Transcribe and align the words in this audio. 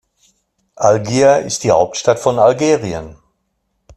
Algier 0.77 1.41
ist 1.43 1.63
die 1.63 1.69
Hauptstadt 1.69 2.17
von 2.17 2.39
Algerien. 2.39 3.17